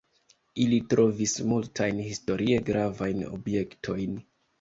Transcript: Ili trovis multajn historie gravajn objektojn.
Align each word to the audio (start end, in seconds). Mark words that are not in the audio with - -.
Ili 0.61 0.77
trovis 0.93 1.35
multajn 1.51 1.99
historie 2.05 2.57
gravajn 2.71 3.21
objektojn. 3.37 4.17